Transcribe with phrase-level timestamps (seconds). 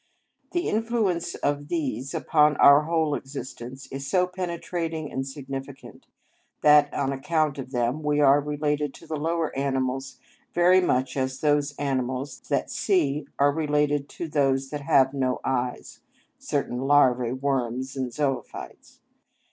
[0.53, 6.07] The influence of these upon our whole existence is so penetrating and significant
[6.63, 10.17] that, on account of them, we are related to the lower animals
[10.55, 15.99] very much as those animals that see are related to those that have no eyes
[16.39, 19.01] (certain larvae, worms, and zoophytes).